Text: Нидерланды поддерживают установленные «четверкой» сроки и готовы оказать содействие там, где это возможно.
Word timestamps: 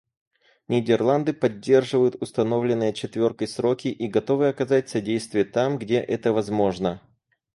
Нидерланды 0.67 1.31
поддерживают 1.31 2.15
установленные 2.19 2.91
«четверкой» 2.91 3.47
сроки 3.47 3.89
и 3.89 4.07
готовы 4.07 4.47
оказать 4.47 4.89
содействие 4.89 5.45
там, 5.45 5.77
где 5.77 5.99
это 5.99 6.33
возможно. 6.33 7.03